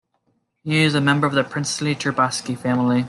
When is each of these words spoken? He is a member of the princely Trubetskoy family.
He 0.63 0.81
is 0.81 0.95
a 0.95 0.99
member 0.99 1.27
of 1.27 1.33
the 1.33 1.43
princely 1.43 1.93
Trubetskoy 1.93 2.57
family. 2.57 2.99